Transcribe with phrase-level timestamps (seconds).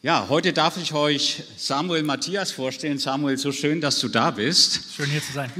[0.00, 2.98] Ja, heute darf ich euch Samuel Matthias vorstellen.
[2.98, 4.94] Samuel, so schön, dass du da bist.
[4.94, 5.50] Schön hier zu sein.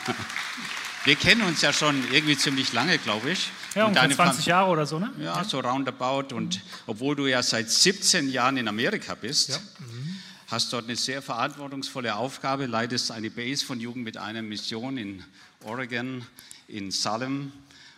[1.04, 3.50] Wir kennen uns ja schon irgendwie ziemlich lange, glaube ich.
[3.74, 5.12] Ja, ungefähr 20 Jahre oder so, ne?
[5.18, 6.34] Ja, so roundabout.
[6.34, 9.58] Und obwohl du ja seit 17 Jahren in Amerika bist, ja.
[9.78, 10.16] mhm.
[10.46, 15.22] hast dort eine sehr verantwortungsvolle Aufgabe, leitest eine Base von Jugend mit einer Mission in
[15.64, 16.24] Oregon,
[16.66, 17.52] in Salem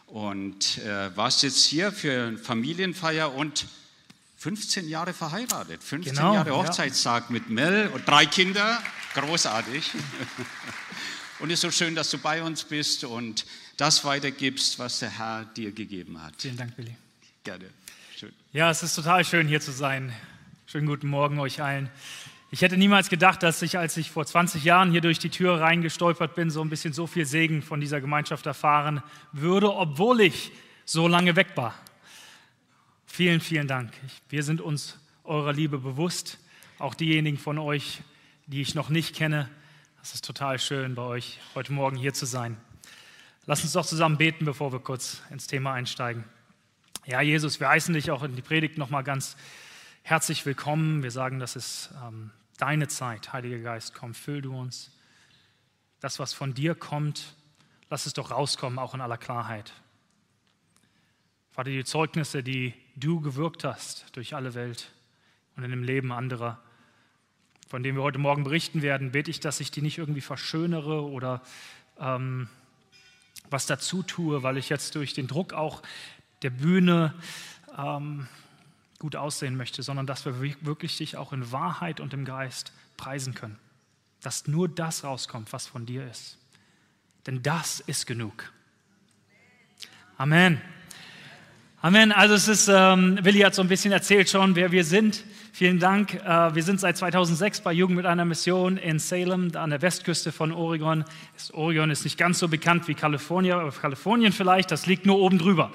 [0.09, 3.65] und äh, warst jetzt hier für Familienfeier und
[4.43, 7.33] 15 Jahre verheiratet, 15 genau, Jahre Hochzeitstag ja.
[7.33, 8.83] mit Mel und drei Kinder,
[9.14, 9.92] großartig.
[11.38, 15.10] Und es ist so schön, dass du bei uns bist und das weitergibst, was der
[15.10, 16.34] Herr dir gegeben hat.
[16.38, 16.95] Vielen Dank, Billy.
[17.42, 17.64] Gerne.
[18.16, 18.33] Schön.
[18.52, 20.12] Ja, es ist total schön, hier zu sein.
[20.66, 21.91] Schönen guten Morgen euch allen.
[22.52, 25.61] Ich hätte niemals gedacht, dass ich, als ich vor 20 Jahren hier durch die Tür
[25.61, 29.02] reingestolpert bin, so ein bisschen so viel Segen von dieser Gemeinschaft erfahren
[29.33, 30.52] würde, obwohl ich
[30.84, 31.74] so lange weg war.
[33.15, 33.93] Vielen, vielen Dank.
[34.30, 36.39] Wir sind uns eurer Liebe bewusst,
[36.79, 38.01] auch diejenigen von euch,
[38.47, 39.50] die ich noch nicht kenne.
[40.03, 42.56] Es ist total schön, bei euch heute Morgen hier zu sein.
[43.45, 46.25] Lass uns doch zusammen beten, bevor wir kurz ins Thema einsteigen.
[47.05, 49.36] Ja, Jesus, wir heißen dich auch in die Predigt nochmal ganz
[50.05, 51.03] herzlich willkommen.
[51.03, 53.92] Wir sagen, das ist ähm, deine Zeit, Heiliger Geist.
[53.92, 54.91] Komm, füll du uns.
[56.01, 57.36] Das, was von dir kommt,
[57.91, 59.75] lass es doch rauskommen, auch in aller Klarheit.
[61.51, 64.91] Vater, die Zeugnisse, die du gewirkt hast durch alle Welt
[65.57, 66.59] und in dem Leben anderer,
[67.69, 71.03] von dem wir heute Morgen berichten werden, bete ich, dass ich die nicht irgendwie verschönere
[71.03, 71.43] oder
[71.98, 72.48] ähm,
[73.51, 75.83] was dazu tue, weil ich jetzt durch den Druck auch
[76.43, 77.15] der Bühne
[77.77, 78.27] ähm,
[78.98, 83.35] gut aussehen möchte, sondern dass wir wirklich dich auch in Wahrheit und im Geist preisen
[83.35, 83.59] können.
[84.20, 86.39] Dass nur das rauskommt, was von dir ist.
[87.27, 88.53] Denn das ist genug.
[90.19, 90.61] Amen.
[91.84, 92.12] Amen.
[92.12, 95.25] Also es ist, ähm, Willi hat so ein bisschen erzählt schon, wer wir sind.
[95.52, 96.14] Vielen Dank.
[96.14, 100.30] Äh, wir sind seit 2006 bei Jugend mit einer Mission in Salem, an der Westküste
[100.30, 101.05] von Oregon.
[101.52, 105.39] Oregon ist nicht ganz so bekannt wie Kalifornien, aber Kalifornien vielleicht, das liegt nur oben
[105.39, 105.73] drüber.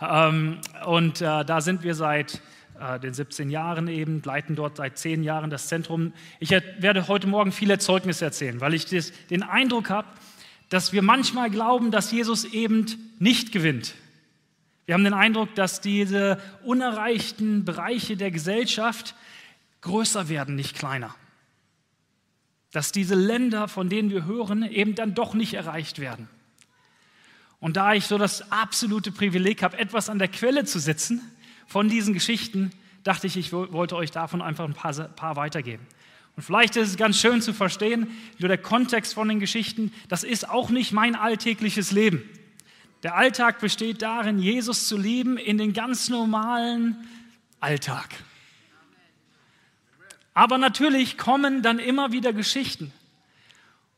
[0.00, 2.40] Ähm, und äh, da sind wir seit
[2.80, 6.12] äh, den 17 Jahren eben, leiten dort seit 10 Jahren das Zentrum.
[6.38, 10.06] Ich werde heute Morgen viele Zeugnisse erzählen, weil ich den Eindruck habe,
[10.68, 12.86] dass wir manchmal glauben, dass Jesus eben
[13.18, 13.96] nicht gewinnt
[14.88, 19.14] wir haben den Eindruck, dass diese unerreichten Bereiche der Gesellschaft
[19.82, 21.14] größer werden, nicht kleiner.
[22.72, 26.26] Dass diese Länder, von denen wir hören, eben dann doch nicht erreicht werden.
[27.60, 31.20] Und da ich so das absolute Privileg habe, etwas an der Quelle zu sitzen
[31.66, 32.70] von diesen Geschichten,
[33.04, 35.86] dachte ich, ich wollte euch davon einfach ein paar, paar weitergeben.
[36.34, 40.24] Und vielleicht ist es ganz schön zu verstehen, nur der Kontext von den Geschichten, das
[40.24, 42.22] ist auch nicht mein alltägliches Leben.
[43.04, 46.96] Der Alltag besteht darin, Jesus zu lieben in den ganz normalen
[47.60, 48.08] Alltag.
[50.34, 52.92] Aber natürlich kommen dann immer wieder Geschichten.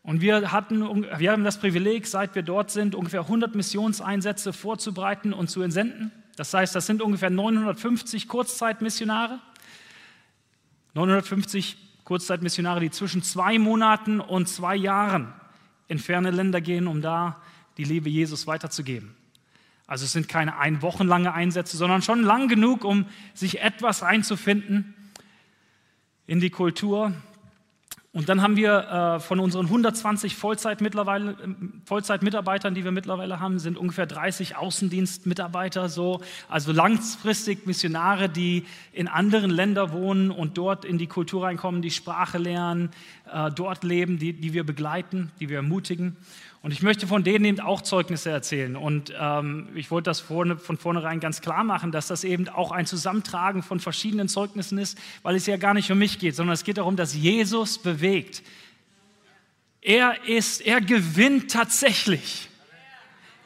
[0.02, 5.32] Und wir, hatten, wir haben das Privileg, seit wir dort sind, ungefähr 100 Missionseinsätze vorzubereiten
[5.32, 6.12] und zu entsenden.
[6.36, 9.38] Das heißt, das sind ungefähr 950 Kurzzeitmissionare.
[10.94, 15.32] 950 Kurzzeitmissionare, die zwischen zwei Monaten und zwei Jahren
[15.88, 17.40] in ferne Länder gehen, um da
[17.76, 19.14] die Liebe Jesus weiterzugeben.
[19.86, 24.94] Also es sind keine ein wochenlange Einsätze, sondern schon lang genug, um sich etwas einzufinden
[26.26, 27.12] in die Kultur,
[28.12, 33.38] und dann haben wir äh, von unseren 120 Vollzeit mittlerweile, ähm, Vollzeitmitarbeitern, die wir mittlerweile
[33.38, 40.58] haben, sind ungefähr 30 Außendienstmitarbeiter, so, also langfristig Missionare, die in anderen Ländern wohnen und
[40.58, 42.90] dort in die Kultur reinkommen, die Sprache lernen,
[43.32, 46.16] äh, dort leben, die, die wir begleiten, die wir ermutigen.
[46.62, 48.76] Und ich möchte von denen eben auch Zeugnisse erzählen.
[48.76, 52.70] Und ähm, ich wollte das vorne, von vornherein ganz klar machen, dass das eben auch
[52.70, 56.52] ein Zusammentragen von verschiedenen Zeugnissen ist, weil es ja gar nicht um mich geht, sondern
[56.52, 58.42] es geht darum, dass Jesus bewegt.
[59.80, 62.50] Er ist, er gewinnt tatsächlich.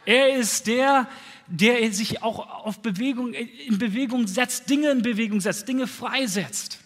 [0.04, 1.06] Er ist der,
[1.46, 6.80] der sich auch auf Bewegung, in Bewegung setzt, Dinge in Bewegung setzt, Dinge freisetzt.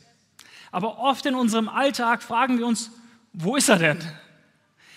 [0.71, 2.91] Aber oft in unserem Alltag fragen wir uns,
[3.33, 3.98] wo ist er denn?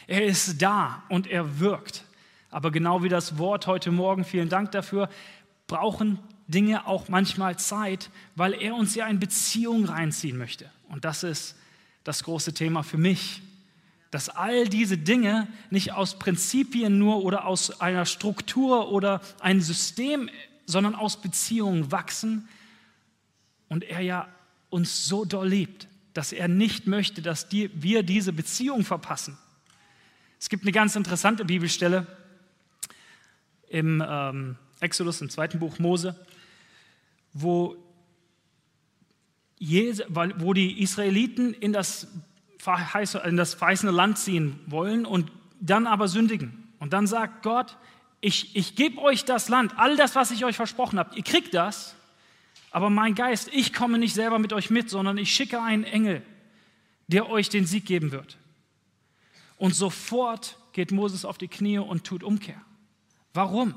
[0.07, 2.05] Er ist da und er wirkt.
[2.49, 5.09] Aber genau wie das Wort heute Morgen, vielen Dank dafür,
[5.67, 10.69] brauchen Dinge auch manchmal Zeit, weil er uns ja in Beziehung reinziehen möchte.
[10.89, 11.55] Und das ist
[12.03, 13.41] das große Thema für mich,
[14.11, 20.29] dass all diese Dinge nicht aus Prinzipien nur oder aus einer Struktur oder einem System,
[20.65, 22.49] sondern aus Beziehungen wachsen
[23.69, 24.27] und er ja
[24.69, 29.37] uns so doll liebt, dass er nicht möchte, dass wir diese Beziehung verpassen.
[30.41, 32.07] Es gibt eine ganz interessante Bibelstelle
[33.69, 36.19] im ähm, Exodus, im zweiten Buch Mose,
[37.31, 37.77] wo
[39.59, 42.07] wo die Israeliten in das,
[43.23, 46.73] in das verheißene Land ziehen wollen und dann aber sündigen.
[46.79, 47.77] Und dann sagt Gott,
[48.19, 51.53] ich, ich gebe euch das Land, all das, was ich euch versprochen habe, ihr kriegt
[51.53, 51.95] das,
[52.71, 56.23] aber mein Geist, ich komme nicht selber mit euch mit, sondern ich schicke einen Engel,
[57.05, 58.39] der euch den Sieg geben wird.
[59.61, 62.59] Und sofort geht Moses auf die Knie und tut Umkehr.
[63.31, 63.75] Warum?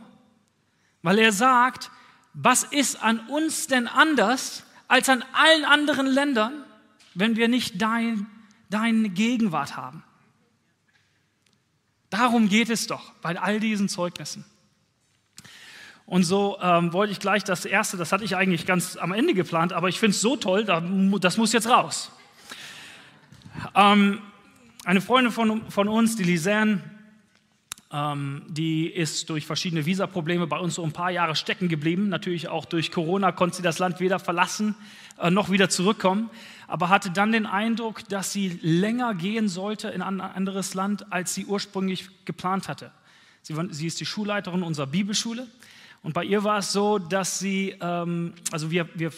[1.02, 1.90] Weil er sagt,
[2.32, 6.64] was ist an uns denn anders als an allen anderen Ländern,
[7.12, 8.26] wenn wir nicht dein,
[8.70, 10.02] deine Gegenwart haben?
[12.08, 14.46] Darum geht es doch bei all diesen Zeugnissen.
[16.06, 19.34] Und so ähm, wollte ich gleich das erste, das hatte ich eigentlich ganz am Ende
[19.34, 22.10] geplant, aber ich finde es so toll, das muss jetzt raus.
[23.74, 24.22] Ähm,
[24.84, 26.80] eine Freundin von, von uns, die Lisanne,
[27.92, 32.08] ähm, die ist durch verschiedene Visaprobleme bei uns so ein paar Jahre stecken geblieben.
[32.08, 34.74] Natürlich auch durch Corona konnte sie das Land weder verlassen
[35.18, 36.28] äh, noch wieder zurückkommen,
[36.66, 41.34] aber hatte dann den Eindruck, dass sie länger gehen sollte in ein anderes Land, als
[41.34, 42.90] sie ursprünglich geplant hatte.
[43.42, 45.46] Sie, sie ist die Schulleiterin unserer Bibelschule
[46.02, 49.12] und bei ihr war es so, dass sie, ähm, also wir, wir,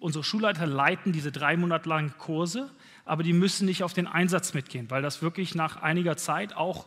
[0.00, 2.70] unsere Schulleiter leiten diese drei Monate langen Kurse,
[3.06, 6.86] aber die müssen nicht auf den Einsatz mitgehen, weil das wirklich nach einiger Zeit auch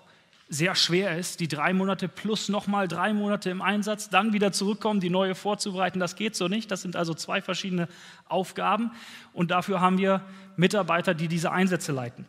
[0.49, 4.99] sehr schwer ist, die drei Monate plus nochmal drei Monate im Einsatz, dann wieder zurückkommen,
[4.99, 6.71] die neue vorzubereiten, das geht so nicht.
[6.71, 7.87] Das sind also zwei verschiedene
[8.27, 8.91] Aufgaben
[9.31, 10.21] und dafür haben wir
[10.57, 12.25] Mitarbeiter, die diese Einsätze leiten.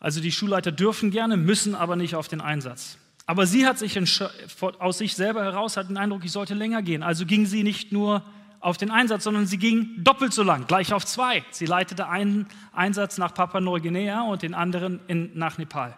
[0.00, 2.98] Also die Schulleiter dürfen gerne, müssen aber nicht auf den Einsatz.
[3.24, 3.96] Aber sie hat sich
[4.80, 7.04] aus sich selber heraus hat den Eindruck, ich sollte länger gehen.
[7.04, 8.24] Also ging sie nicht nur
[8.62, 11.44] auf den Einsatz, sondern sie ging doppelt so lang, gleich auf zwei.
[11.50, 15.96] Sie leitete einen Einsatz nach Papua-Neuguinea und den anderen in, nach Nepal.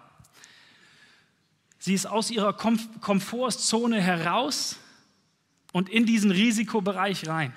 [1.79, 4.79] Sie ist aus ihrer Komfortzone heraus
[5.73, 7.55] und in diesen Risikobereich rein.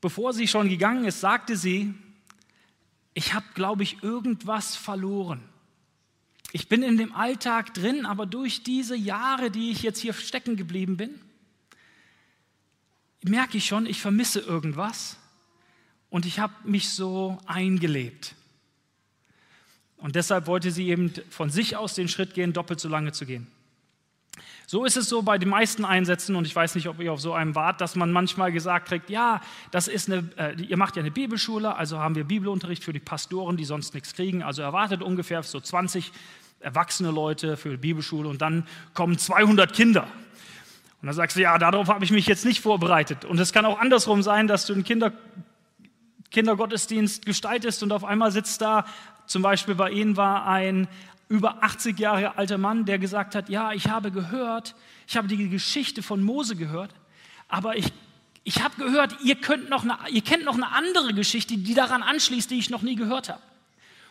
[0.00, 1.92] Bevor sie schon gegangen ist, sagte sie,
[3.12, 5.42] ich habe, glaube ich, irgendwas verloren.
[6.52, 10.56] Ich bin in dem Alltag drin, aber durch diese Jahre, die ich jetzt hier stecken
[10.56, 11.20] geblieben bin,
[13.30, 15.16] merke ich schon, ich vermisse irgendwas
[16.10, 18.34] und ich habe mich so eingelebt.
[19.96, 23.24] Und deshalb wollte sie eben von sich aus den Schritt gehen, doppelt so lange zu
[23.24, 23.46] gehen.
[24.66, 27.20] So ist es so bei den meisten Einsätzen, und ich weiß nicht, ob ihr auf
[27.20, 30.96] so einem wart, dass man manchmal gesagt kriegt, ja, das ist eine, äh, ihr macht
[30.96, 34.42] ja eine Bibelschule, also haben wir Bibelunterricht für die Pastoren, die sonst nichts kriegen.
[34.42, 36.12] Also erwartet ungefähr so 20
[36.60, 40.08] erwachsene Leute für die Bibelschule und dann kommen 200 Kinder.
[41.04, 43.26] Und dann sagst du, ja, darauf habe ich mich jetzt nicht vorbereitet.
[43.26, 45.12] Und es kann auch andersrum sein, dass du einen Kinder,
[46.30, 48.86] Kindergottesdienst gestaltest und auf einmal sitzt da
[49.26, 50.88] zum Beispiel bei Ihnen war ein
[51.28, 54.74] über 80 Jahre alter Mann, der gesagt hat, ja, ich habe gehört,
[55.06, 56.94] ich habe die Geschichte von Mose gehört,
[57.48, 57.92] aber ich,
[58.42, 62.02] ich habe gehört, ihr, könnt noch eine, ihr kennt noch eine andere Geschichte, die daran
[62.02, 63.42] anschließt, die ich noch nie gehört habe.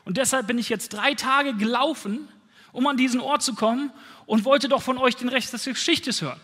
[0.05, 2.27] Und deshalb bin ich jetzt drei Tage gelaufen,
[2.71, 3.89] um an diesen Ort zu kommen
[4.27, 6.39] und wollte doch von euch den Rest des Geschichtes hören,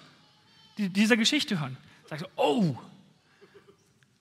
[0.88, 1.78] dieser Geschichte hören.
[2.08, 2.78] Sagst du, oh,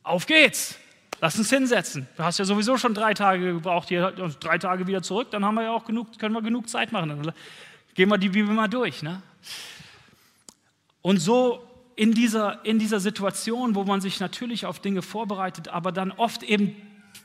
[0.02, 0.76] auf geht's.
[1.20, 2.06] Lass uns hinsetzen.
[2.16, 4.10] Du hast ja sowieso schon drei Tage gebraucht, hier
[4.40, 7.08] drei Tage wieder zurück, dann haben wir ja auch genug, können wir genug Zeit machen.
[7.08, 7.32] Dann
[7.94, 9.02] gehen wir die Bibel mal durch.
[9.02, 9.20] Ne?
[11.02, 11.64] Und so
[11.96, 16.44] in dieser, in dieser Situation, wo man sich natürlich auf Dinge vorbereitet, aber dann oft
[16.44, 16.76] eben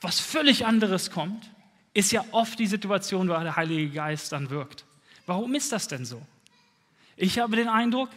[0.02, 1.52] was völlig anderes kommt,
[1.94, 4.84] ist ja oft die Situation, wo der Heilige Geist dann wirkt.
[5.28, 6.22] Warum ist das denn so?
[7.16, 8.10] Ich habe den Eindruck,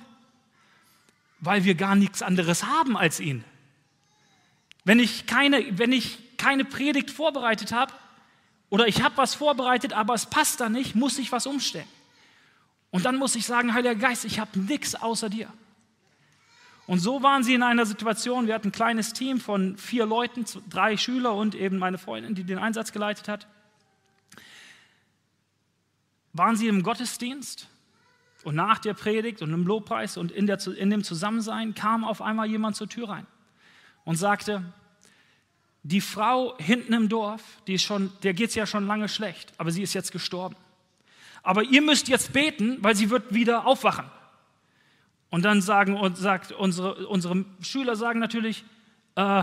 [1.41, 3.45] weil wir gar nichts anderes haben als ihn.
[4.85, 7.93] Wenn ich keine, wenn ich keine Predigt vorbereitet habe
[8.71, 11.89] oder ich habe was vorbereitet, aber es passt da nicht, muss ich was umstellen.
[12.91, 15.53] Und dann muss ich sagen, Heiliger Geist, ich habe nichts außer dir.
[16.87, 20.45] Und so waren sie in einer Situation, wir hatten ein kleines Team von vier Leuten,
[20.71, 23.47] drei Schüler und eben meine Freundin, die den Einsatz geleitet hat.
[26.33, 27.69] Waren sie im Gottesdienst
[28.47, 32.23] und nach der Predigt und im Lobpreis und in, der, in dem Zusammensein kam auf
[32.23, 33.27] einmal jemand zur Tür rein
[34.05, 34.63] und sagte,
[35.83, 39.53] die Frau hinten im Dorf, die ist schon, der geht es ja schon lange schlecht,
[39.59, 40.55] aber sie ist jetzt gestorben.
[41.43, 44.05] Aber ihr müsst jetzt beten, weil sie wird wieder aufwachen.
[45.29, 48.65] Und dann sagen und sagt unsere, unsere Schüler sagen natürlich,
[49.17, 49.43] äh,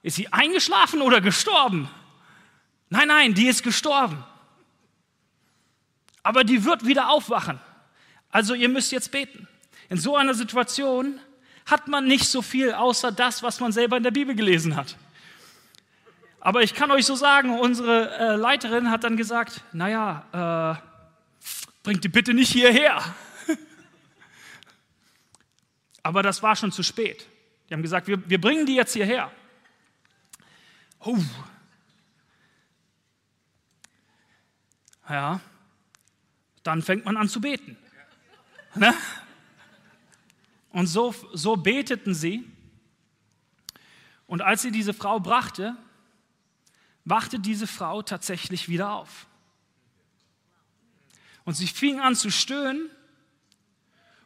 [0.00, 1.90] ist sie eingeschlafen oder gestorben?
[2.88, 4.24] Nein, nein, die ist gestorben.
[6.22, 7.60] Aber die wird wieder aufwachen.
[8.30, 9.48] Also ihr müsst jetzt beten.
[9.88, 11.18] In so einer Situation
[11.66, 14.96] hat man nicht so viel außer das, was man selber in der Bibel gelesen hat.
[16.40, 21.46] Aber ich kann euch so sagen, unsere äh, Leiterin hat dann gesagt, naja, äh,
[21.82, 23.02] bringt die bitte nicht hierher.
[26.02, 27.26] Aber das war schon zu spät.
[27.68, 29.30] Die haben gesagt, wir, wir bringen die jetzt hierher.
[31.00, 31.18] Oh.
[35.08, 35.40] Ja,
[36.62, 37.76] dann fängt man an zu beten.
[38.74, 38.94] Ne?
[40.70, 42.48] Und so, so beteten sie.
[44.26, 45.76] Und als sie diese Frau brachte,
[47.04, 49.26] wachte diese Frau tatsächlich wieder auf.
[51.44, 52.88] Und sie fing an zu stöhnen.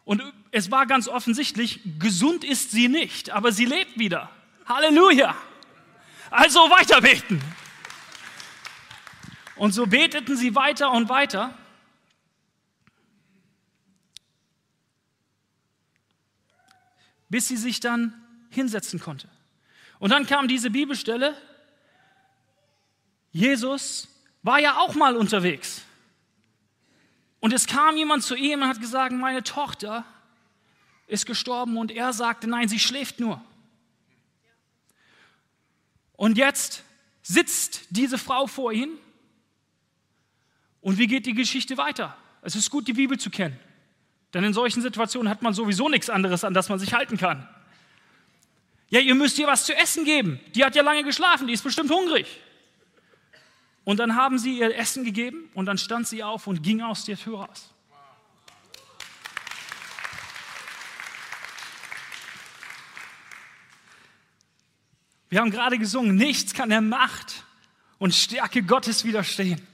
[0.04, 4.30] Und es war ganz offensichtlich, gesund ist sie nicht, aber sie lebt wieder.
[4.66, 5.34] Halleluja.
[6.30, 7.40] Also weiter beten.
[9.56, 11.56] Und so beteten sie weiter und weiter.
[17.34, 18.14] Bis sie sich dann
[18.50, 19.28] hinsetzen konnte.
[19.98, 21.36] Und dann kam diese Bibelstelle,
[23.32, 24.06] Jesus
[24.44, 25.82] war ja auch mal unterwegs.
[27.40, 30.04] Und es kam jemand zu ihm und hat gesagt, meine Tochter
[31.08, 33.44] ist gestorben und er sagte, nein, sie schläft nur.
[36.12, 36.84] Und jetzt
[37.20, 38.96] sitzt diese Frau vor ihm
[40.80, 42.16] und wie geht die Geschichte weiter?
[42.42, 43.58] Es ist gut, die Bibel zu kennen.
[44.34, 47.48] Denn in solchen Situationen hat man sowieso nichts anderes, an das man sich halten kann.
[48.90, 50.40] Ja, ihr müsst ihr was zu essen geben.
[50.54, 52.26] Die hat ja lange geschlafen, die ist bestimmt hungrig.
[53.84, 57.04] Und dann haben sie ihr Essen gegeben und dann stand sie auf und ging aus
[57.04, 57.70] der Tür raus.
[65.28, 67.44] Wir haben gerade gesungen, nichts kann der Macht
[67.98, 69.64] und Stärke Gottes widerstehen.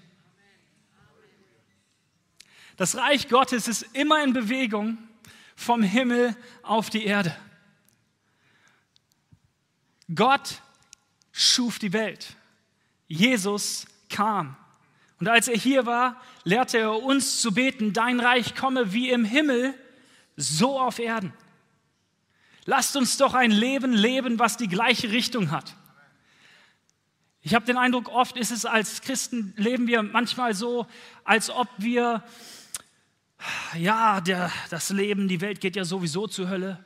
[2.80, 4.96] Das Reich Gottes ist immer in Bewegung
[5.54, 7.36] vom Himmel auf die Erde.
[10.14, 10.62] Gott
[11.30, 12.36] schuf die Welt.
[13.06, 14.56] Jesus kam.
[15.18, 19.26] Und als er hier war, lehrte er uns zu beten, dein Reich komme wie im
[19.26, 19.74] Himmel,
[20.38, 21.34] so auf Erden.
[22.64, 25.76] Lasst uns doch ein Leben leben, was die gleiche Richtung hat.
[27.42, 30.86] Ich habe den Eindruck, oft ist es als Christen, leben wir manchmal so,
[31.24, 32.24] als ob wir
[33.78, 36.84] ja, der, das Leben, die Welt geht ja sowieso zur Hölle.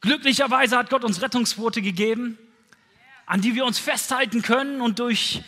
[0.00, 2.38] Glücklicherweise hat Gott uns Rettungsboote gegeben,
[3.24, 5.42] an die wir uns festhalten können und durch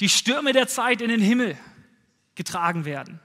[0.00, 1.58] die Stürme der Zeit in den Himmel
[2.34, 3.20] getragen werden.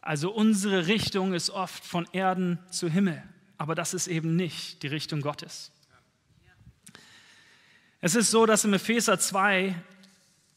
[0.00, 3.22] Also unsere Richtung ist oft von Erden zu Himmel,
[3.58, 5.72] aber das ist eben nicht die Richtung Gottes.
[8.00, 9.74] Es ist so, dass im Epheser 2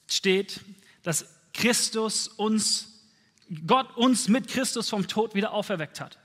[0.07, 0.62] steht,
[1.03, 2.88] dass Christus uns
[3.65, 6.19] Gott uns mit Christus vom Tod wieder auferweckt hat.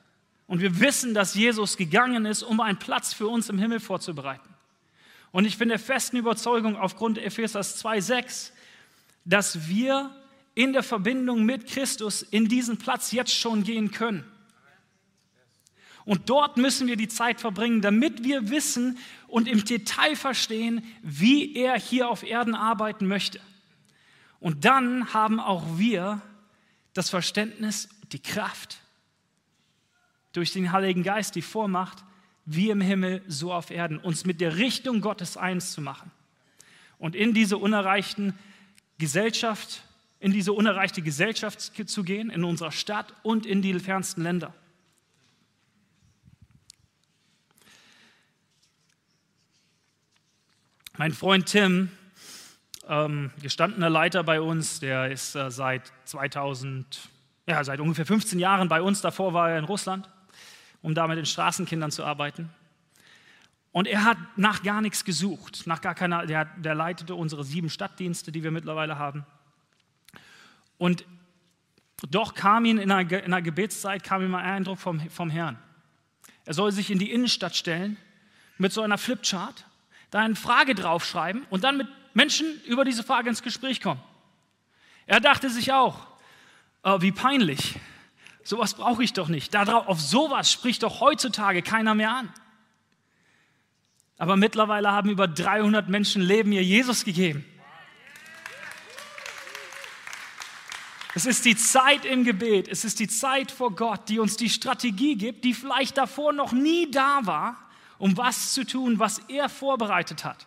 [0.46, 4.48] Und wir wissen, dass Jesus gegangen ist, um einen Platz für uns im Himmel vorzubereiten.
[5.32, 8.50] Und ich bin der festen Überzeugung aufgrund Ephesers 2,6,
[9.24, 10.14] dass wir
[10.54, 14.24] in der Verbindung mit Christus in diesen Platz jetzt schon gehen können.
[16.04, 21.56] Und dort müssen wir die Zeit verbringen, damit wir wissen und im Detail verstehen, wie
[21.56, 23.40] er hier auf Erden arbeiten möchte.
[24.38, 26.20] Und dann haben auch wir
[26.94, 28.78] das Verständnis, die Kraft
[30.32, 32.04] durch den Heiligen Geist, die Vormacht,
[32.46, 36.10] wie im Himmel, so auf Erden, uns mit der Richtung Gottes eins zu machen.
[36.98, 38.38] Und in diese unerreichten
[38.98, 39.82] Gesellschaft,
[40.20, 44.54] in diese unerreichte Gesellschaft zu gehen, in unserer Stadt und in die fernsten Länder.
[50.96, 51.90] Mein Freund Tim
[52.88, 57.08] ähm, gestandener Leiter bei uns, der ist äh, seit 2000,
[57.46, 59.00] ja, seit ungefähr 15 Jahren bei uns.
[59.00, 60.08] Davor war er in Russland,
[60.82, 62.50] um da mit den Straßenkindern zu arbeiten.
[63.72, 67.70] Und er hat nach gar nichts gesucht, nach gar keiner, der, der leitete unsere sieben
[67.70, 69.26] Stadtdienste, die wir mittlerweile haben.
[70.78, 71.04] Und
[72.08, 75.58] doch kam ihm in einer, in einer Gebetszeit kam ihm ein Eindruck vom, vom Herrn.
[76.44, 77.96] Er soll sich in die Innenstadt stellen
[78.58, 79.66] mit so einer Flipchart,
[80.10, 84.00] da eine Frage draufschreiben und dann mit Menschen über diese Frage ins Gespräch kommen.
[85.06, 86.06] Er dachte sich auch,
[86.82, 87.74] oh, wie peinlich,
[88.42, 89.52] sowas brauche ich doch nicht.
[89.52, 92.32] Darauf, auf sowas spricht doch heutzutage keiner mehr an.
[94.16, 97.44] Aber mittlerweile haben über 300 Menschen Leben ihr Jesus gegeben.
[101.16, 104.50] Es ist die Zeit im Gebet, es ist die Zeit vor Gott, die uns die
[104.50, 107.56] Strategie gibt, die vielleicht davor noch nie da war,
[107.98, 110.46] um was zu tun, was er vorbereitet hat.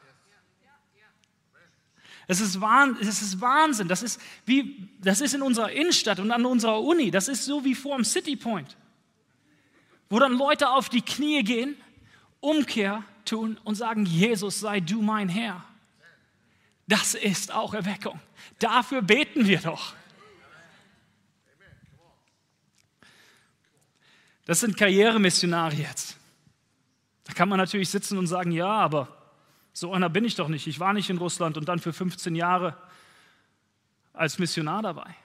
[2.28, 3.88] Es ist, Wahnsinn.
[3.88, 7.10] Das ist, wie, das ist in unserer Innenstadt und an unserer Uni.
[7.10, 8.76] Das ist so wie vor dem City Point,
[10.10, 11.78] wo dann Leute auf die Knie gehen,
[12.42, 15.64] Umkehr tun und sagen, Jesus sei du mein Herr.
[16.86, 18.20] Das ist auch Erweckung.
[18.60, 19.94] Dafür beten wir doch.
[24.46, 26.18] Das sind Karrieremissionare jetzt.
[27.26, 29.17] Da kann man natürlich sitzen und sagen, ja, aber
[29.78, 30.66] so einer bin ich doch nicht.
[30.66, 32.76] Ich war nicht in Russland und dann für 15 Jahre
[34.12, 35.16] als Missionar dabei.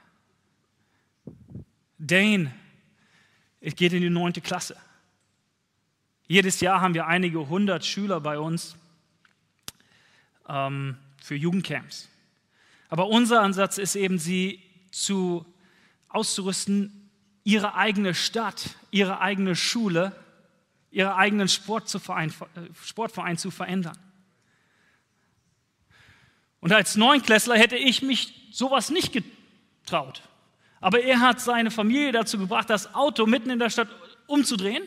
[1.97, 2.52] Dane
[3.62, 4.76] geht in die neunte Klasse.
[6.26, 8.76] Jedes Jahr haben wir einige hundert Schüler bei uns
[10.47, 12.11] ähm, für Jugendcamps.
[12.90, 15.47] Aber unser Ansatz ist eben, sie zu
[16.11, 17.11] auszurüsten,
[17.42, 20.14] ihre eigene Stadt, ihre eigene Schule,
[20.90, 23.97] ihren eigenen Sportverein, äh, Sportverein zu verändern.
[26.62, 30.23] Und als Neunklässler hätte ich mich sowas nicht getraut.
[30.81, 33.88] Aber er hat seine Familie dazu gebracht, das Auto mitten in der Stadt
[34.28, 34.85] umzudrehen,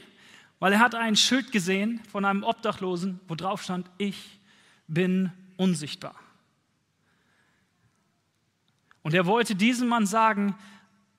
[0.60, 4.16] weil er hat ein Schild gesehen von einem Obdachlosen, wo drauf stand, ich
[4.88, 6.16] bin unsichtbar.
[9.04, 10.56] Und er wollte diesem Mann sagen,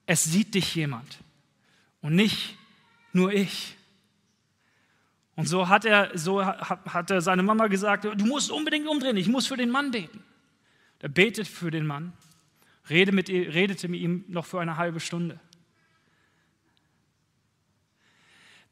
[0.07, 1.19] es sieht dich jemand
[2.01, 2.57] und nicht
[3.13, 3.75] nur ich.
[5.35, 9.27] Und so hat er, so hat er seine Mama gesagt, du musst unbedingt umdrehen, ich
[9.27, 10.23] muss für den Mann beten.
[10.99, 12.13] Er betet für den Mann,
[12.89, 15.39] redete mit, redete mit ihm noch für eine halbe Stunde.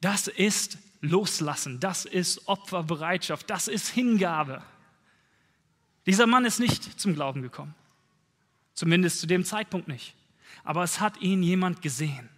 [0.01, 4.63] Das ist Loslassen, das ist Opferbereitschaft, das ist Hingabe.
[6.05, 7.75] Dieser Mann ist nicht zum Glauben gekommen,
[8.73, 10.15] zumindest zu dem Zeitpunkt nicht,
[10.63, 12.29] aber es hat ihn jemand gesehen.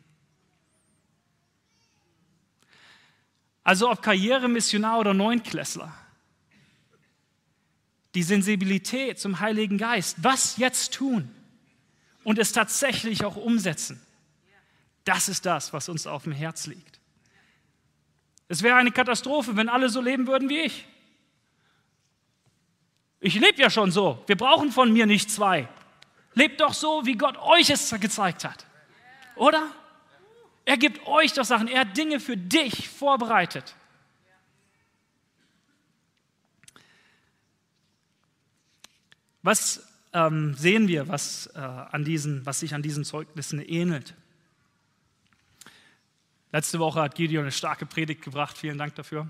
[3.64, 5.94] Also ob Karrieremissionar oder Neunklässler.
[8.18, 11.30] Die Sensibilität zum Heiligen Geist, was jetzt tun
[12.24, 14.02] und es tatsächlich auch umsetzen,
[15.04, 17.00] das ist das, was uns auf dem Herz liegt.
[18.48, 20.88] Es wäre eine Katastrophe, wenn alle so leben würden wie ich.
[23.20, 24.24] Ich lebe ja schon so.
[24.26, 25.68] Wir brauchen von mir nicht zwei.
[26.34, 28.66] Lebt doch so, wie Gott euch es gezeigt hat.
[29.36, 29.62] Oder?
[30.66, 31.68] Er gibt euch doch Sachen.
[31.68, 33.76] Er hat Dinge für dich vorbereitet.
[39.48, 44.14] Was ähm, sehen wir, was, äh, an diesen, was sich an diesen Zeugnissen ähnelt?
[46.52, 48.58] Letzte Woche hat Gideon eine starke Predigt gebracht.
[48.58, 49.22] Vielen Dank dafür.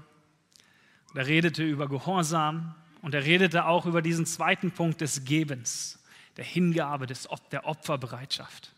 [1.12, 6.00] Und er redete über Gehorsam und er redete auch über diesen zweiten Punkt des Gebens,
[6.36, 8.74] der Hingabe, des, der Opferbereitschaft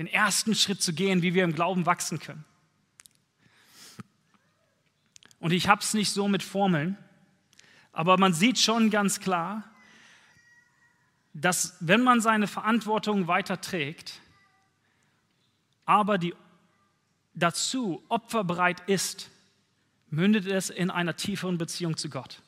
[0.00, 2.44] den ersten Schritt zu gehen, wie wir im Glauben wachsen können.
[5.38, 6.98] Und ich habe es nicht so mit Formeln,
[7.92, 9.71] aber man sieht schon ganz klar,
[11.34, 14.20] dass wenn man seine Verantwortung weiterträgt,
[15.84, 16.34] aber die
[17.34, 19.30] dazu opferbereit ist,
[20.10, 22.42] mündet es in einer tieferen Beziehung zu Gott.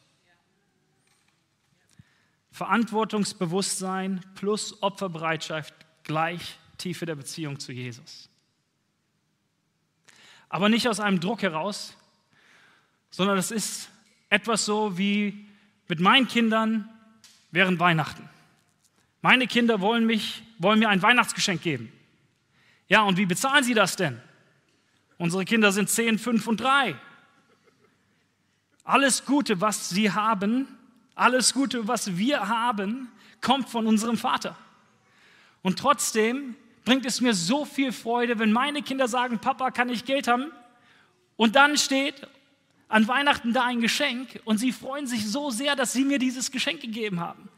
[2.53, 8.29] Verantwortungsbewusstsein plus Opferbereitschaft gleich Tiefe der Beziehung zu Jesus.
[10.49, 11.97] Aber nicht aus einem Druck heraus,
[13.11, 13.89] sondern es ist
[14.29, 15.49] etwas so wie
[15.89, 16.89] mit meinen Kindern
[17.51, 18.29] während Weihnachten.
[19.25, 21.91] Meine Kinder wollen, mich, wollen mir ein Weihnachtsgeschenk geben.
[22.89, 24.21] Ja, und wie bezahlen sie das denn?
[25.17, 26.95] Unsere Kinder sind 10, 5 und 3.
[28.85, 30.69] Alles Gute, was sie haben,
[31.15, 33.09] alles Gute, was wir haben,
[33.41, 34.59] kommt von unserem Vater.
[35.63, 40.05] Und trotzdem bringt es mir so viel Freude, wenn meine Kinder sagen, Papa, kann ich
[40.05, 40.53] Geld haben?
[41.37, 42.29] Und dann steht
[42.89, 46.51] an Weihnachten da ein Geschenk und sie freuen sich so sehr, dass sie mir dieses
[46.51, 47.49] Geschenk gegeben haben.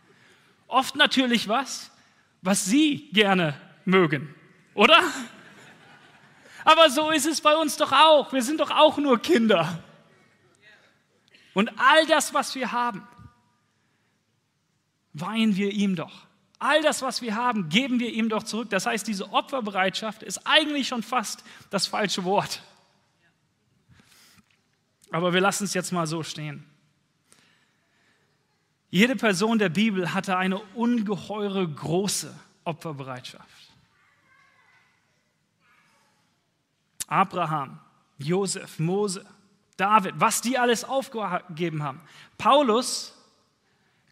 [0.68, 1.90] Oft natürlich was,
[2.42, 4.34] was sie gerne mögen,
[4.74, 5.02] oder?
[6.64, 8.32] Aber so ist es bei uns doch auch.
[8.32, 9.82] Wir sind doch auch nur Kinder.
[11.54, 13.06] Und all das, was wir haben,
[15.12, 16.26] weihen wir ihm doch.
[16.58, 18.70] All das, was wir haben, geben wir ihm doch zurück.
[18.70, 22.62] Das heißt, diese Opferbereitschaft ist eigentlich schon fast das falsche Wort.
[25.10, 26.66] Aber wir lassen es jetzt mal so stehen.
[28.90, 32.32] Jede Person der Bibel hatte eine ungeheure große
[32.64, 33.48] Opferbereitschaft.
[37.08, 37.78] Abraham,
[38.18, 39.24] Josef, Mose,
[39.76, 42.00] David, was die alles aufgegeben haben.
[42.38, 43.14] Paulus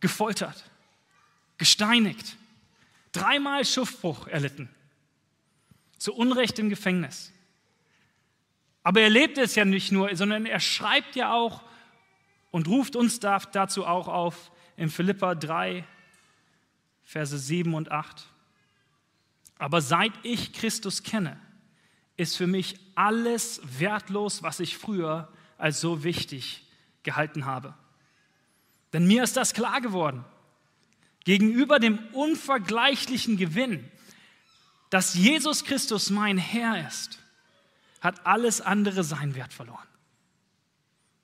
[0.01, 0.65] gefoltert
[1.57, 2.37] gesteinigt,
[3.13, 4.69] dreimal Schiffbruch erlitten,
[5.99, 7.33] zu Unrecht im Gefängnis.
[8.83, 11.63] Aber er lebt es ja nicht nur, sondern er schreibt ja auch
[12.51, 15.85] und ruft uns dazu auch auf in Philippa 3,
[17.03, 18.27] Verse 7 und 8.
[19.59, 21.41] Aber seit ich Christus kenne,
[22.17, 26.65] ist für mich alles wertlos, was ich früher als so wichtig
[27.03, 27.75] gehalten habe.
[28.93, 30.25] Denn mir ist das klar geworden
[31.25, 33.91] gegenüber dem unvergleichlichen Gewinn,
[34.91, 37.19] dass Jesus Christus mein Herr ist,
[38.01, 39.89] hat alles andere seinen Wert verloren.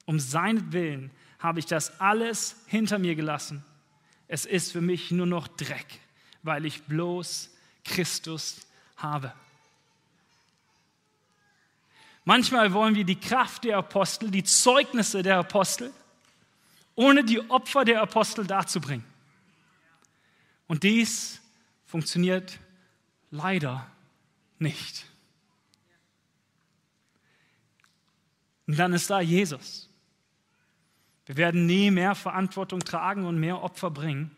[0.07, 1.11] Um seinen Willen
[1.41, 3.65] habe ich das alles hinter mir gelassen.
[4.29, 5.87] Es ist für mich nur noch Dreck,
[6.43, 7.51] weil ich bloß
[7.85, 9.33] Christus habe.
[12.25, 15.93] Manchmal wollen wir die Kraft der Apostel, die Zeugnisse der Apostel,
[16.95, 19.05] ohne die Opfer der Apostel darzubringen.
[20.69, 21.41] Und dies
[21.87, 22.61] funktioniert
[23.31, 23.91] leider
[24.59, 25.07] nicht.
[28.69, 29.90] Und dann ist da Jesus.
[31.31, 34.37] Wir werden nie mehr Verantwortung tragen und mehr Opfer bringen.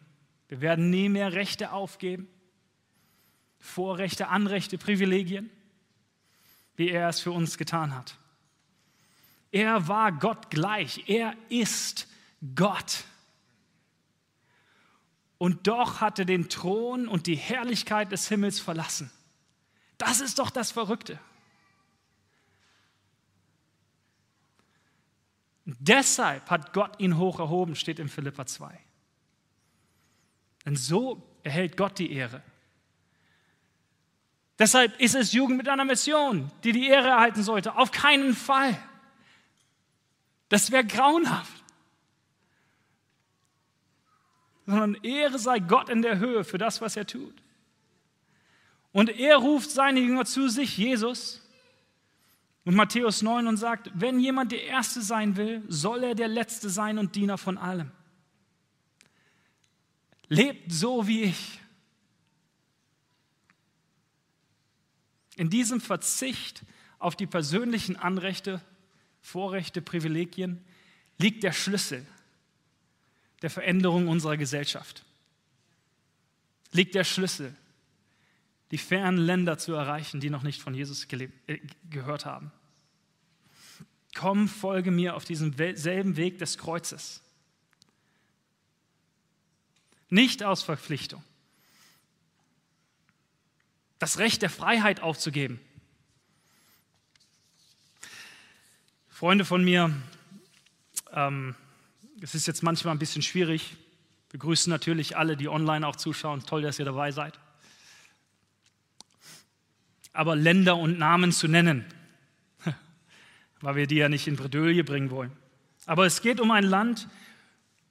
[0.48, 2.28] Wir werden nie mehr Rechte aufgeben,
[3.59, 5.48] Vorrechte, Anrechte, Privilegien,
[6.76, 8.18] wie er es für uns getan hat.
[9.52, 11.05] Er war Gott gleich.
[11.07, 12.09] Er ist
[12.55, 13.05] Gott.
[15.38, 19.11] Und doch hat er den Thron und die Herrlichkeit des Himmels verlassen.
[19.96, 21.18] Das ist doch das Verrückte.
[25.64, 28.79] Deshalb hat Gott ihn hoch erhoben, steht in Philippa 2.
[30.66, 32.42] Denn so erhält Gott die Ehre.
[34.59, 37.77] Deshalb ist es Jugend mit einer Mission, die die Ehre erhalten sollte.
[37.77, 38.77] Auf keinen Fall.
[40.48, 41.64] Das wäre grauenhaft.
[44.66, 47.35] Sondern Ehre sei Gott in der Höhe für das, was er tut.
[48.92, 51.41] Und er ruft seine Jünger zu sich, Jesus,
[52.64, 56.70] und Matthäus 9 und sagt, wenn jemand der Erste sein will, soll er der Letzte
[56.70, 57.90] sein und Diener von allem.
[60.29, 61.61] Lebt so wie ich.
[65.37, 66.62] In diesem Verzicht
[66.98, 68.62] auf die persönlichen Anrechte,
[69.20, 70.64] Vorrechte, Privilegien
[71.18, 72.07] liegt der Schlüssel
[73.42, 75.05] der Veränderung unserer Gesellschaft.
[76.70, 77.55] Liegt der Schlüssel
[78.72, 81.28] die fernen Länder zu erreichen, die noch nicht von Jesus äh,
[81.90, 82.50] gehört haben.
[84.14, 87.22] Komm, folge mir auf diesem selben Weg des Kreuzes.
[90.08, 91.22] Nicht aus Verpflichtung.
[93.98, 95.61] Das Recht der Freiheit aufzugeben.
[99.08, 99.94] Freunde von mir,
[101.12, 101.54] ähm,
[102.22, 103.76] es ist jetzt manchmal ein bisschen schwierig.
[104.30, 106.42] Wir grüßen natürlich alle, die online auch zuschauen.
[106.46, 107.38] Toll, dass ihr dabei seid
[110.12, 111.85] aber Länder und Namen zu nennen,
[113.61, 115.33] weil wir die ja nicht in Bredouille bringen wollen.
[115.87, 117.09] Aber es geht um ein Land,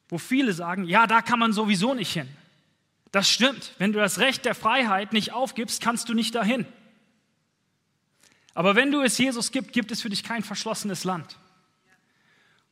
[0.10, 2.27] wo viele sagen, ja, da kann man sowieso nicht hin.
[3.12, 3.73] Das stimmt.
[3.77, 6.65] Wenn du das Recht der Freiheit nicht aufgibst, kannst du nicht dahin.
[8.53, 11.38] Aber wenn du es Jesus gibt, gibt es für dich kein verschlossenes Land.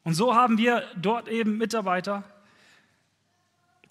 [0.03, 2.23] Und so haben wir dort eben Mitarbeiter,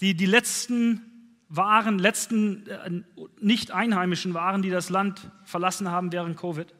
[0.01, 1.18] die die letzten
[1.49, 3.03] waren, letzten äh,
[3.41, 6.75] nicht-einheimischen waren, die das Land verlassen haben während Covid.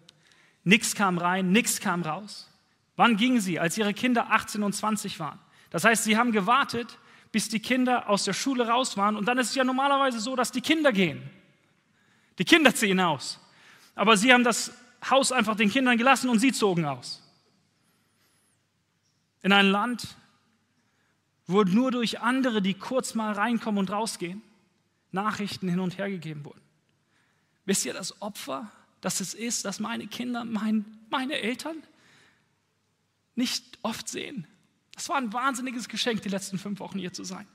[0.65, 2.51] Nichts kam rein, nichts kam raus.
[2.97, 3.59] Wann gingen sie?
[3.59, 5.39] Als ihre Kinder 18 und 20 waren.
[5.71, 6.99] Das heißt, sie haben gewartet,
[7.33, 9.17] bis die Kinder aus der Schule raus waren.
[9.17, 11.23] Und dann ist es ja normalerweise so, dass die Kinder gehen.
[12.39, 13.41] Die Kinder ziehen aus.
[13.95, 14.73] Aber sie haben das
[15.09, 17.23] Haus einfach den Kindern gelassen und sie zogen aus.
[19.43, 20.17] In ein Land,
[21.47, 24.43] wo nur durch andere, die kurz mal reinkommen und rausgehen,
[25.13, 26.61] Nachrichten hin und her gegeben wurden.
[27.65, 31.83] Wisst ihr das Opfer, das es ist, dass meine Kinder, mein, meine Eltern
[33.35, 34.47] nicht oft sehen?
[34.93, 37.47] Das war ein wahnsinniges Geschenk, die letzten fünf Wochen hier zu sein.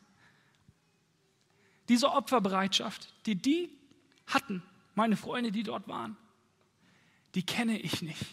[1.90, 3.70] Diese Opferbereitschaft, die die
[4.28, 4.64] hatten,
[4.96, 6.16] meine Freunde, die dort waren,
[7.36, 8.24] die kenne ich nicht.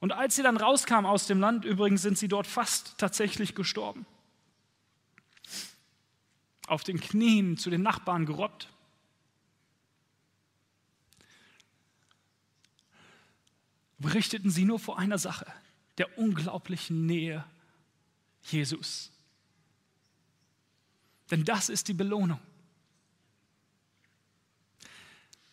[0.00, 4.06] Und als sie dann rauskamen aus dem Land, übrigens sind sie dort fast tatsächlich gestorben
[6.68, 8.68] auf den Knien zu den Nachbarn gerobbt.
[13.98, 15.46] Berichteten sie nur vor einer Sache,
[15.98, 17.44] der unglaublichen Nähe
[18.42, 19.10] Jesus.
[21.30, 22.40] Denn das ist die Belohnung.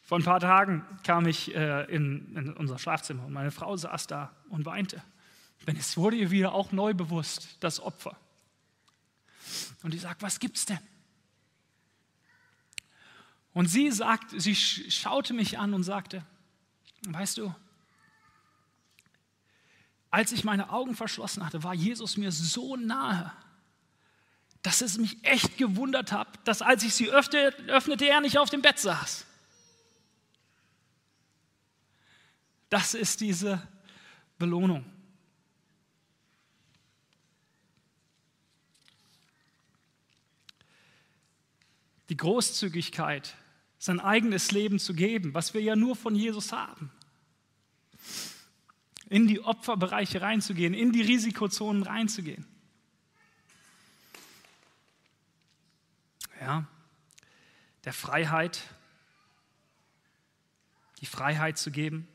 [0.03, 4.05] Vor ein paar Tagen kam ich äh, in, in, unser Schlafzimmer und meine Frau saß
[4.05, 5.01] da und weinte.
[5.65, 8.15] Denn es wurde ihr wieder auch neu bewusst, das Opfer.
[9.81, 10.79] Und ich sagte, was gibt's denn?
[13.55, 16.25] Und sie sagt, sie schaute mich an und sagte,
[17.07, 17.55] weißt du,
[20.11, 23.31] als ich meine Augen verschlossen hatte, war Jesus mir so nahe,
[24.61, 28.49] dass es mich echt gewundert hat, dass als ich sie öffnete, öffnete er nicht auf
[28.49, 29.25] dem Bett saß.
[32.69, 33.65] Das ist diese
[34.37, 34.83] Belohnung.
[42.09, 43.33] Die Großzügigkeit
[43.85, 46.91] sein eigenes Leben zu geben, was wir ja nur von Jesus haben.
[49.07, 52.43] in die Opferbereiche reinzugehen, in die Risikozonen reinzugehen.
[56.41, 56.65] Ja,
[57.83, 58.63] der Freiheit,
[61.01, 62.07] die Freiheit zu geben,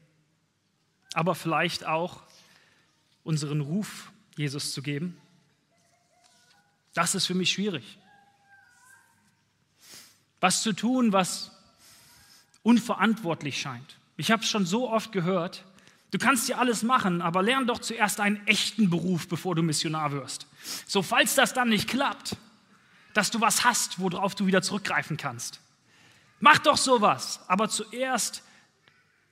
[1.15, 2.25] aber vielleicht auch
[3.23, 5.17] unseren Ruf Jesus zu geben.
[6.93, 7.99] Das ist für mich schwierig.
[10.41, 11.53] Was zu tun, was
[12.63, 13.97] unverantwortlich scheint.
[14.17, 15.65] Ich habe es schon so oft gehört.
[16.11, 20.13] Du kannst ja alles machen, aber lern doch zuerst einen echten Beruf, bevor du Missionar
[20.13, 20.47] wirst.
[20.87, 22.37] So, falls das dann nicht klappt,
[23.15, 25.61] dass du was hast, worauf du wieder zurückgreifen kannst.
[26.41, 28.43] Mach doch sowas, aber zuerst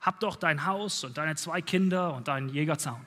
[0.01, 3.05] hab doch dein Haus und deine zwei Kinder und deinen Jägerzaun.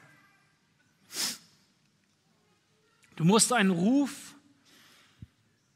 [3.16, 4.36] Du musst deinen Ruf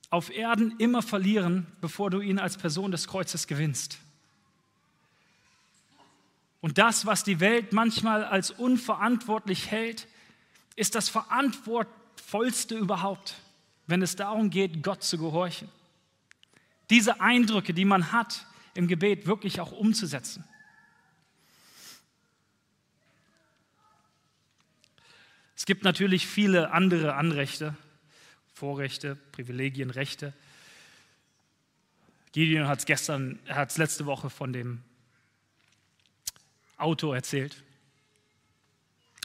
[0.10, 4.00] auf Erden immer verlieren, bevor du ihn als Person des Kreuzes gewinnst.
[6.66, 10.08] Und das, was die Welt manchmal als unverantwortlich hält,
[10.76, 13.36] ist das Verantwortvollste überhaupt,
[13.86, 15.70] wenn es darum geht, Gott zu gehorchen.
[16.90, 20.44] Diese Eindrücke, die man hat im Gebet, wirklich auch umzusetzen.
[25.56, 27.78] Es gibt natürlich viele andere Anrechte,
[28.56, 30.34] Vorrechte, Privilegien, Rechte.
[32.32, 34.82] Gideon hat es letzte Woche von dem
[36.78, 37.64] Auto erzählt.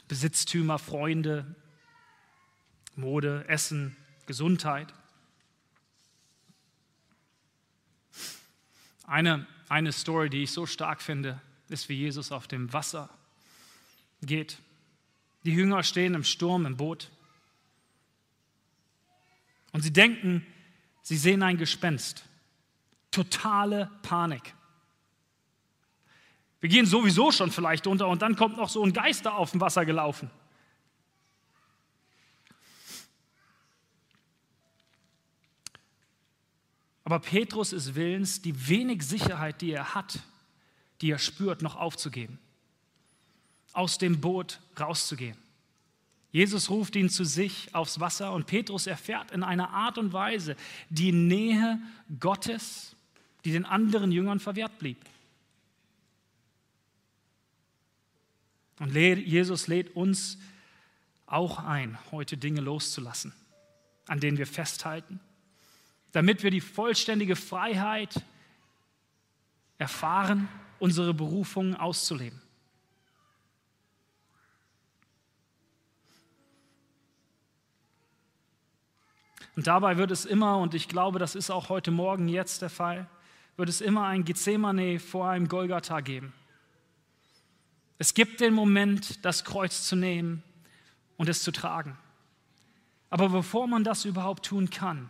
[0.07, 1.55] Besitztümer, Freunde,
[2.95, 4.93] Mode, Essen, Gesundheit.
[9.05, 13.09] Eine, eine Story, die ich so stark finde, ist, wie Jesus auf dem Wasser
[14.21, 14.57] geht.
[15.43, 17.09] Die Jünger stehen im Sturm im Boot.
[19.71, 20.45] Und sie denken,
[21.01, 22.25] sie sehen ein Gespenst.
[23.09, 24.53] Totale Panik.
[26.61, 29.59] Wir gehen sowieso schon vielleicht unter und dann kommt noch so ein Geister auf dem
[29.59, 30.29] Wasser gelaufen.
[37.03, 40.19] Aber Petrus ist willens, die wenig Sicherheit, die er hat,
[41.01, 42.39] die er spürt, noch aufzugeben.
[43.73, 45.37] Aus dem Boot rauszugehen.
[46.31, 50.55] Jesus ruft ihn zu sich aufs Wasser und Petrus erfährt in einer Art und Weise
[50.89, 51.79] die Nähe
[52.19, 52.95] Gottes,
[53.43, 54.97] die den anderen Jüngern verwehrt blieb.
[58.81, 60.39] Und Jesus lädt uns
[61.27, 63.31] auch ein, heute Dinge loszulassen,
[64.07, 65.19] an denen wir festhalten,
[66.13, 68.25] damit wir die vollständige Freiheit
[69.77, 72.41] erfahren, unsere Berufung auszuleben.
[79.55, 82.71] Und dabei wird es immer, und ich glaube, das ist auch heute Morgen jetzt der
[82.71, 83.07] Fall,
[83.57, 86.33] wird es immer ein Gethsemane vor einem Golgatha geben.
[88.01, 90.41] Es gibt den Moment, das Kreuz zu nehmen
[91.17, 91.95] und es zu tragen.
[93.11, 95.07] Aber bevor man das überhaupt tun kann,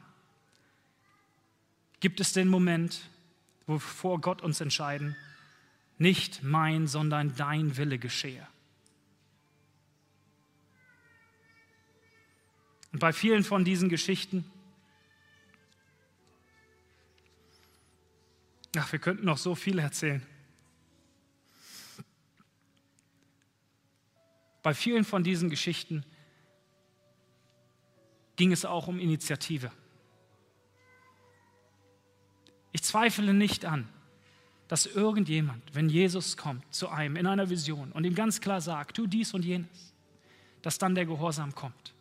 [2.02, 3.10] gibt es den Moment,
[3.66, 5.16] wovor Gott uns entscheiden,
[6.00, 8.46] nicht mein, sondern dein Wille geschehe.
[12.92, 14.44] Und bei vielen von diesen Geschichten,
[18.76, 20.28] ach, wir könnten noch so viel erzählen.
[24.62, 26.06] Bei vielen von diesen Geschichten
[28.36, 29.72] ging es auch um Initiative.
[32.72, 33.90] Ich zweifle nicht an,
[34.68, 38.96] dass irgendjemand, wenn Jesus kommt zu einem in einer Vision und ihm ganz klar sagt,
[38.96, 39.94] tu dies und jenes,
[40.62, 41.94] dass dann der Gehorsam kommt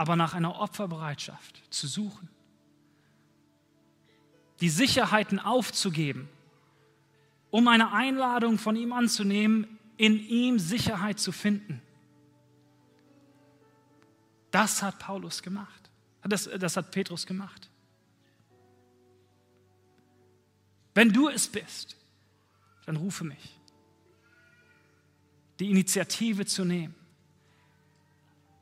[0.00, 2.30] aber nach einer Opferbereitschaft zu suchen.
[4.62, 6.26] Die Sicherheiten aufzugeben,
[7.50, 11.82] um eine Einladung von ihm anzunehmen, in ihm Sicherheit zu finden.
[14.50, 15.90] Das hat Paulus gemacht.
[16.22, 17.70] Das, das hat Petrus gemacht.
[20.94, 21.96] Wenn du es bist,
[22.86, 23.58] dann rufe mich.
[25.58, 26.94] Die Initiative zu nehmen.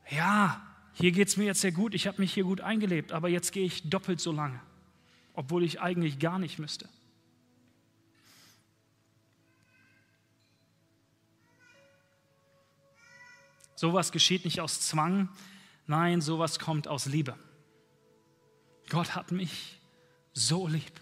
[0.09, 0.61] Ja,
[0.93, 3.51] hier geht es mir jetzt sehr gut, ich habe mich hier gut eingelebt, aber jetzt
[3.51, 4.59] gehe ich doppelt so lange,
[5.33, 6.89] obwohl ich eigentlich gar nicht müsste.
[13.79, 15.29] Sowas geschieht nicht aus Zwang,
[15.87, 17.37] nein, sowas kommt aus Liebe.
[18.89, 19.79] Gott hat mich
[20.33, 20.99] so lieb.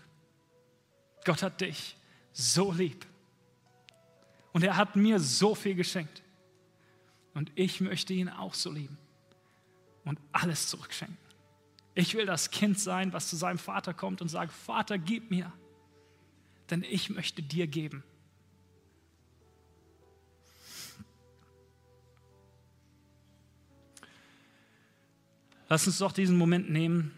[1.26, 1.98] Gott hat dich
[2.34, 3.04] so lieb.
[4.54, 6.22] Und er hat mir so viel geschenkt.
[7.34, 9.00] Und ich möchte ihn auch so lieben
[10.06, 11.18] und alles zurückschenken.
[11.96, 15.52] Ich will das Kind sein, was zu seinem Vater kommt und sagt, Vater, gib mir,
[16.70, 18.04] denn ich möchte dir geben.
[25.70, 27.12] Lass uns doch diesen Moment nehmen.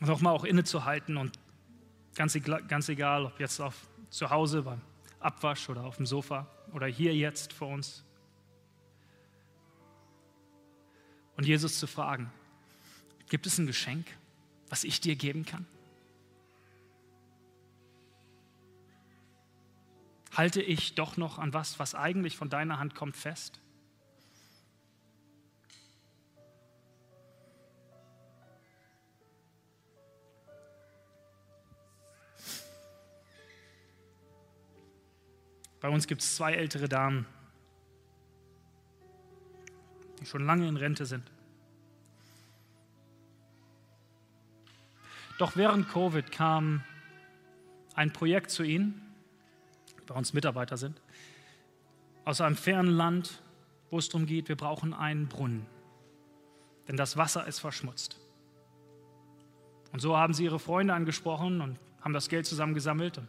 [0.00, 1.38] Noch mal auch innezuhalten und
[2.14, 4.80] ganz egal, ganz egal, ob jetzt auf, zu Hause beim
[5.20, 8.04] Abwasch oder auf dem Sofa oder hier jetzt vor uns.
[11.36, 12.32] Und Jesus zu fragen,
[13.28, 14.06] gibt es ein Geschenk,
[14.68, 15.66] was ich dir geben kann?
[20.34, 23.60] Halte ich doch noch an was, was eigentlich von deiner Hand kommt, fest?
[35.80, 37.26] Bei uns gibt es zwei ältere Damen,
[40.20, 41.28] die schon lange in Rente sind.
[45.38, 46.84] Doch während Covid kam
[47.94, 49.01] ein Projekt zu ihnen,
[50.12, 51.00] bei uns Mitarbeiter sind,
[52.26, 53.42] aus einem fernen Land,
[53.90, 55.66] wo es darum geht, wir brauchen einen Brunnen,
[56.86, 58.18] denn das Wasser ist verschmutzt.
[59.90, 63.18] Und so haben sie ihre Freunde angesprochen und haben das Geld zusammengesammelt.
[63.18, 63.28] Und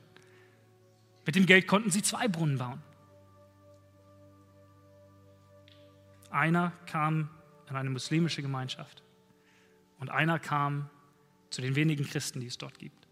[1.25, 2.81] mit dem Geld konnten sie zwei Brunnen bauen.
[6.29, 7.29] Einer kam
[7.69, 9.03] in eine muslimische Gemeinschaft
[9.99, 10.89] und einer kam
[11.49, 13.07] zu den wenigen Christen, die es dort gibt.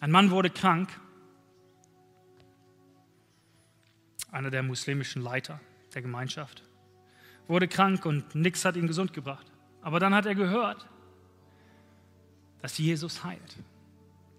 [0.00, 0.88] Ein Mann wurde krank
[4.34, 5.60] einer der muslimischen Leiter
[5.94, 6.64] der Gemeinschaft,
[7.46, 9.46] wurde krank und nichts hat ihn gesund gebracht.
[9.80, 10.88] Aber dann hat er gehört,
[12.60, 13.56] dass Jesus heilt.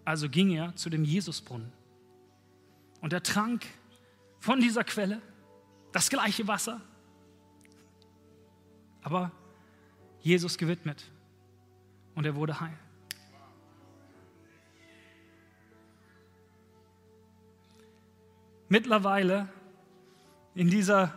[0.03, 1.71] Also ging er zu dem Jesusbrunnen
[2.99, 3.65] und er trank
[4.39, 5.21] von dieser Quelle
[5.93, 6.81] das gleiche Wasser,
[9.01, 9.31] aber
[10.19, 11.09] Jesus gewidmet
[12.15, 12.77] und er wurde heil.
[18.67, 19.47] Mittlerweile
[20.55, 21.13] in dieser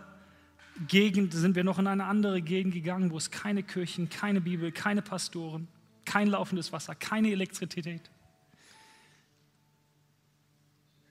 [0.87, 4.70] Gegend sind wir noch in eine andere Gegend gegangen, wo es keine Kirchen, keine Bibel,
[4.70, 5.68] keine Pastoren,
[6.05, 8.11] kein laufendes Wasser, keine Elektrizität.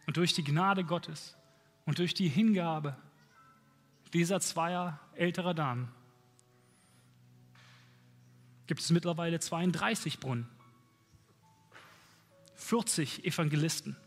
[0.05, 1.35] Und durch die Gnade Gottes
[1.85, 2.95] und durch die Hingabe
[4.13, 5.89] dieser zweier älterer Damen
[8.67, 10.47] gibt es mittlerweile 32 Brunnen,
[12.55, 13.97] 40 Evangelisten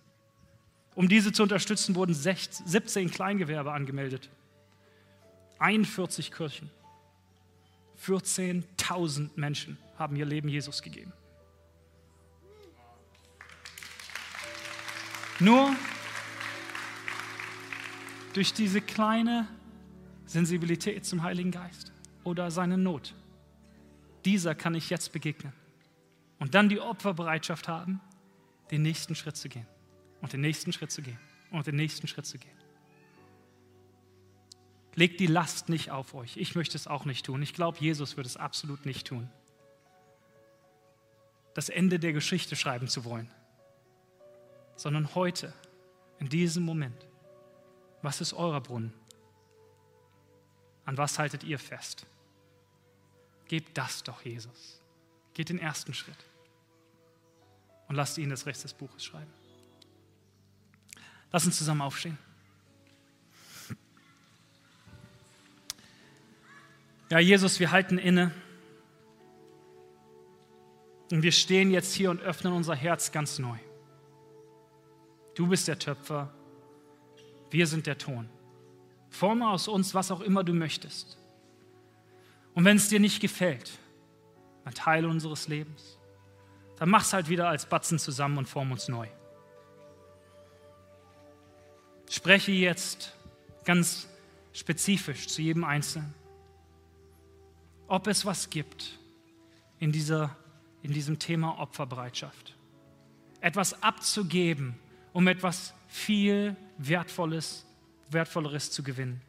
[0.95, 4.29] um diese zu unterstützen, wurden 17 Kleingewerbe angemeldet,
[5.59, 6.71] 41 Kirchen,
[8.05, 11.13] 14.000 Menschen haben ihr Leben Jesus gegeben.
[15.39, 15.75] Nur
[18.33, 19.47] durch diese kleine
[20.27, 21.93] Sensibilität zum Heiligen Geist
[22.25, 23.15] oder seine Not.
[24.25, 25.53] Dieser kann ich jetzt begegnen.
[26.39, 28.01] Und dann die Opferbereitschaft haben,
[28.71, 29.67] den nächsten Schritt zu gehen
[30.21, 31.19] und den nächsten Schritt zu gehen
[31.51, 32.57] und den nächsten Schritt zu gehen.
[34.95, 36.37] Legt die Last nicht auf euch.
[36.37, 37.43] Ich möchte es auch nicht tun.
[37.43, 39.31] Ich glaube, Jesus wird es absolut nicht tun.
[41.55, 43.31] Das Ende der Geschichte schreiben zu wollen,
[44.77, 45.53] sondern heute,
[46.19, 47.07] in diesem Moment,
[48.03, 48.93] was ist euer Brunnen?
[50.85, 52.07] An was haltet ihr fest?
[53.47, 54.81] Gebt das doch Jesus.
[55.35, 56.25] Geht den ersten Schritt
[57.89, 59.33] und lasst ihn das Rest des Buches schreiben.
[61.33, 62.19] Lass uns zusammen aufstehen.
[67.09, 68.33] Ja, Jesus, wir halten inne.
[71.11, 73.59] Und wir stehen jetzt hier und öffnen unser Herz ganz neu.
[75.35, 76.33] Du bist der Töpfer,
[77.51, 78.29] wir sind der Ton.
[79.09, 81.19] Forme aus uns, was auch immer du möchtest.
[82.55, 83.73] Und wenn es dir nicht gefällt,
[84.65, 85.99] ein Teil unseres Lebens,
[86.77, 89.09] dann mach's halt wieder als Batzen zusammen und form uns neu
[92.11, 93.15] spreche jetzt
[93.65, 94.09] ganz
[94.53, 96.13] spezifisch zu jedem Einzelnen,
[97.87, 98.99] ob es was gibt
[99.79, 100.37] in, dieser,
[100.83, 102.57] in diesem Thema Opferbereitschaft.
[103.41, 104.75] Etwas abzugeben,
[105.13, 107.65] um etwas viel Wertvolles,
[108.11, 109.23] Wertvolleres zu gewinnen,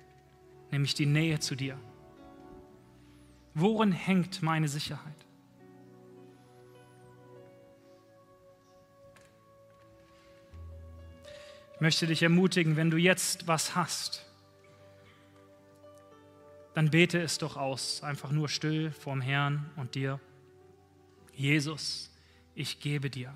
[0.72, 1.80] nämlich die Nähe zu dir.
[3.54, 5.26] Worin hängt meine Sicherheit?
[11.82, 14.24] Möchte dich ermutigen, wenn du jetzt was hast,
[16.76, 20.20] dann bete es doch aus, einfach nur still vorm Herrn und dir.
[21.34, 22.12] Jesus,
[22.54, 23.34] ich gebe dir.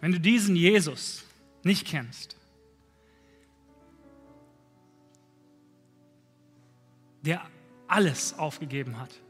[0.00, 1.24] Wenn du diesen Jesus
[1.62, 2.37] nicht kennst,
[7.28, 7.42] der
[7.88, 9.20] alles aufgegeben hat,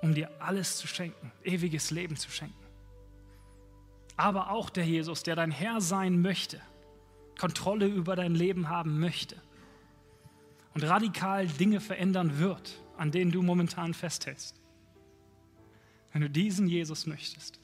[0.00, 2.54] um dir alles zu schenken, ewiges Leben zu schenken.
[4.16, 6.62] Aber auch der Jesus, der dein Herr sein möchte,
[7.38, 9.36] Kontrolle über dein Leben haben möchte
[10.72, 14.58] und radikal Dinge verändern wird, an denen du momentan festhältst.
[16.10, 17.60] Wenn du diesen Jesus möchtest,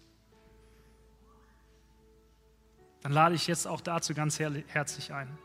[3.00, 5.38] dann lade ich jetzt auch dazu ganz herzlich ein.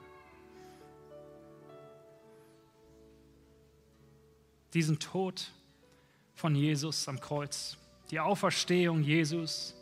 [4.73, 5.51] Diesen Tod
[6.33, 7.77] von Jesus am Kreuz,
[8.09, 9.75] die Auferstehung Jesus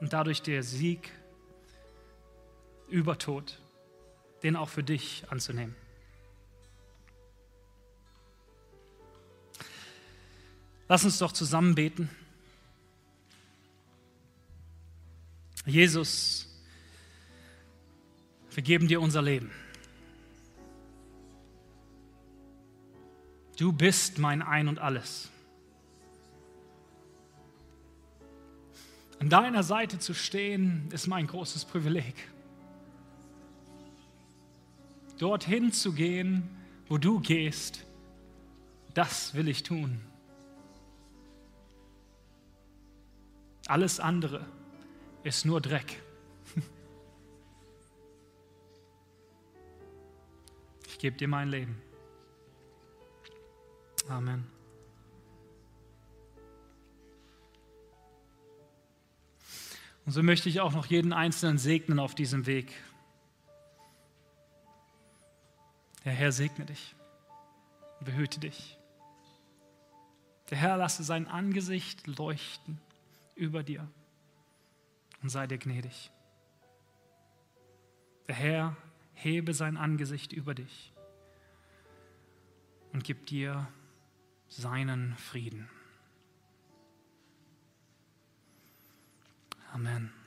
[0.00, 1.10] und dadurch der Sieg
[2.88, 3.60] über Tod,
[4.42, 5.74] den auch für dich anzunehmen.
[10.88, 12.10] Lass uns doch zusammen beten.
[15.64, 16.46] Jesus,
[18.50, 19.50] wir geben dir unser Leben.
[23.56, 25.30] Du bist mein Ein und alles.
[29.20, 32.14] An deiner Seite zu stehen, ist mein großes Privileg.
[35.18, 36.48] Dorthin zu gehen,
[36.88, 37.86] wo du gehst,
[38.92, 40.00] das will ich tun.
[43.66, 44.44] Alles andere
[45.22, 46.02] ist nur Dreck.
[50.86, 51.83] Ich gebe dir mein Leben.
[54.08, 54.46] Amen.
[60.04, 62.72] Und so möchte ich auch noch jeden Einzelnen segnen auf diesem Weg.
[66.04, 66.94] Der Herr segne dich,
[68.00, 68.78] behüte dich.
[70.50, 72.78] Der Herr lasse sein Angesicht leuchten
[73.34, 73.88] über dir
[75.22, 76.10] und sei dir gnädig.
[78.28, 78.76] Der Herr
[79.14, 80.92] hebe sein Angesicht über dich
[82.92, 83.66] und gib dir
[84.48, 85.68] seinen Frieden.
[89.72, 90.23] Amen.